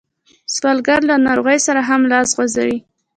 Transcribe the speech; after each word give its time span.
سوالګر 0.55 0.99
له 1.09 1.15
ناروغۍ 1.27 1.59
سره 1.67 1.81
هم 1.89 2.01
لاس 2.11 2.29
غځوي 2.37 2.77